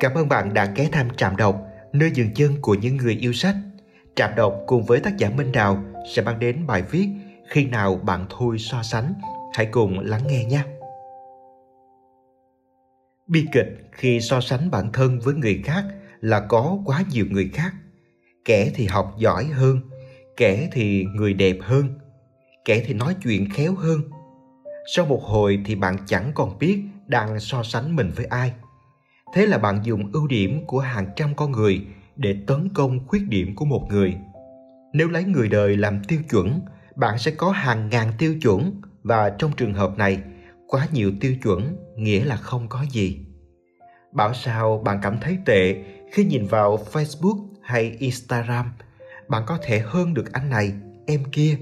[0.00, 3.32] Cảm ơn bạn đã ghé thăm Trạm Đọc, nơi dừng chân của những người yêu
[3.32, 3.54] sách.
[4.16, 5.84] Trạm Đọc cùng với tác giả Minh Đào
[6.14, 7.08] sẽ mang đến bài viết
[7.48, 9.14] Khi nào bạn thôi so sánh.
[9.54, 10.62] Hãy cùng lắng nghe nhé.
[13.26, 15.84] Bi kịch khi so sánh bản thân với người khác
[16.20, 17.72] là có quá nhiều người khác.
[18.44, 19.80] Kẻ thì học giỏi hơn,
[20.36, 21.98] kẻ thì người đẹp hơn,
[22.64, 24.00] kẻ thì nói chuyện khéo hơn.
[24.94, 28.52] Sau một hồi thì bạn chẳng còn biết đang so sánh mình với ai.
[29.34, 31.86] Thế là bạn dùng ưu điểm của hàng trăm con người
[32.16, 34.14] để tấn công khuyết điểm của một người.
[34.92, 36.60] Nếu lấy người đời làm tiêu chuẩn,
[36.96, 40.22] bạn sẽ có hàng ngàn tiêu chuẩn và trong trường hợp này,
[40.66, 43.26] quá nhiều tiêu chuẩn nghĩa là không có gì.
[44.12, 48.72] Bảo sao bạn cảm thấy tệ khi nhìn vào Facebook hay Instagram,
[49.28, 50.72] bạn có thể hơn được anh này,
[51.06, 51.58] em kia,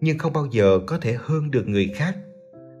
[0.00, 2.16] nhưng không bao giờ có thể hơn được người khác.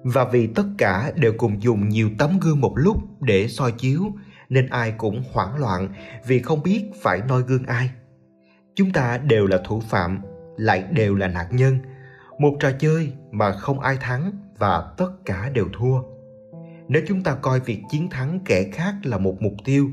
[0.04, 4.02] Và vì tất cả đều cùng dùng nhiều tấm gương một lúc để soi chiếu,
[4.48, 5.88] nên ai cũng hoảng loạn
[6.26, 7.90] vì không biết phải noi gương ai.
[8.74, 10.20] Chúng ta đều là thủ phạm,
[10.56, 11.78] lại đều là nạn nhân.
[12.38, 16.02] Một trò chơi mà không ai thắng và tất cả đều thua.
[16.88, 19.90] Nếu chúng ta coi việc chiến thắng kẻ khác là một mục tiêu,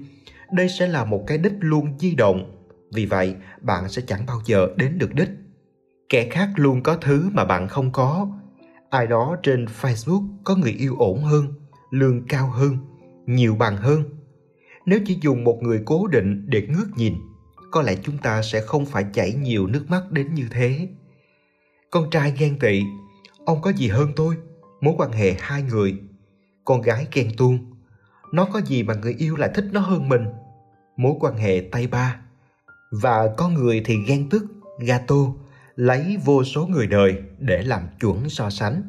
[0.52, 2.52] đây sẽ là một cái đích luôn di động.
[2.93, 5.30] Vì vậy, bạn sẽ chẳng bao giờ đến được đích.
[6.09, 8.27] Kẻ khác luôn có thứ mà bạn không có.
[8.92, 11.47] Ai đó trên Facebook có người yêu ổn hơn,
[11.89, 12.78] lương cao hơn,
[13.25, 14.03] nhiều bằng hơn.
[14.86, 17.16] Nếu chỉ dùng một người cố định để ngước nhìn,
[17.72, 20.88] có lẽ chúng ta sẽ không phải chảy nhiều nước mắt đến như thế.
[21.92, 22.83] Con trai ghen tị,
[23.45, 24.36] ông có gì hơn tôi?
[24.81, 26.00] Mối quan hệ hai người
[26.66, 27.59] con gái ghen tuông
[28.31, 30.26] nó có gì mà người yêu lại thích nó hơn mình
[30.98, 32.20] mối quan hệ tay ba
[32.92, 34.45] và có người thì ghen tức
[34.80, 35.16] gato
[35.75, 38.81] lấy vô số người đời để làm chuẩn so sánh.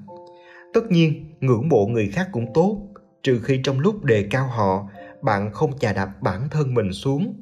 [0.75, 2.89] Tất nhiên, ngưỡng mộ người khác cũng tốt,
[3.23, 4.89] trừ khi trong lúc đề cao họ,
[5.23, 7.35] bạn không chà đạp bản thân mình xuống.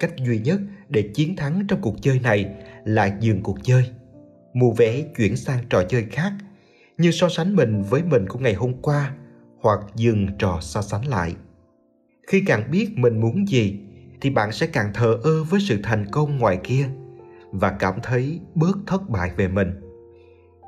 [0.00, 3.84] Cách duy nhất để chiến thắng trong cuộc chơi này là dừng cuộc chơi,
[4.54, 6.32] mua vé chuyển sang trò chơi khác.
[6.98, 9.14] Như so sánh mình với mình của ngày hôm qua,
[9.60, 11.34] hoặc dừng trò so sánh lại.
[12.26, 13.80] Khi càng biết mình muốn gì,
[14.20, 16.88] thì bạn sẽ càng thờ ơ với sự thành công ngoài kia
[17.52, 19.80] và cảm thấy bớt thất bại về mình.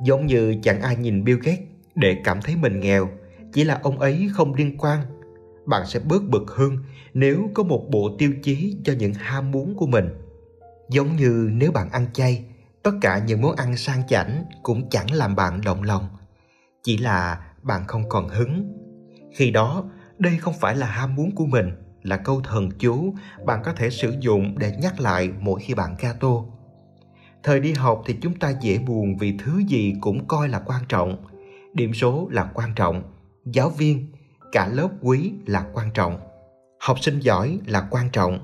[0.05, 1.65] Giống như chẳng ai nhìn Bill Gates
[1.95, 3.09] để cảm thấy mình nghèo,
[3.53, 5.01] chỉ là ông ấy không liên quan.
[5.67, 6.77] Bạn sẽ bớt bực hơn
[7.15, 10.09] nếu có một bộ tiêu chí cho những ham muốn của mình.
[10.91, 12.45] Giống như nếu bạn ăn chay,
[12.83, 16.09] tất cả những món ăn sang chảnh cũng chẳng làm bạn động lòng.
[16.83, 18.73] Chỉ là bạn không còn hứng.
[19.35, 19.85] Khi đó,
[20.19, 21.71] đây không phải là ham muốn của mình,
[22.03, 23.15] là câu thần chú
[23.47, 26.45] bạn có thể sử dụng để nhắc lại mỗi khi bạn gato
[27.43, 30.83] thời đi học thì chúng ta dễ buồn vì thứ gì cũng coi là quan
[30.89, 31.17] trọng.
[31.75, 33.03] Điểm số là quan trọng.
[33.45, 34.07] Giáo viên,
[34.53, 36.21] cả lớp quý là quan trọng.
[36.81, 38.39] Học sinh giỏi là quan trọng.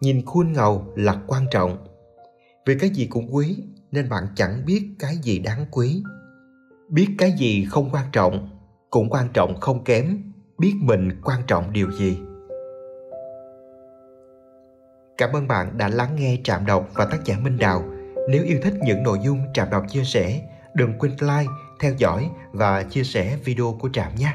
[0.00, 1.86] Nhìn khuôn ngầu là quan trọng.
[2.66, 3.56] Vì cái gì cũng quý,
[3.92, 6.02] nên bạn chẳng biết cái gì đáng quý.
[6.88, 8.50] Biết cái gì không quan trọng,
[8.90, 10.32] cũng quan trọng không kém.
[10.58, 12.18] Biết mình quan trọng điều gì.
[15.18, 17.95] Cảm ơn bạn đã lắng nghe trạm đọc và tác giả minh đào
[18.28, 20.40] nếu yêu thích những nội dung trạm đọc chia sẻ,
[20.74, 21.50] đừng quên like,
[21.80, 24.32] theo dõi và chia sẻ video của trạm nhé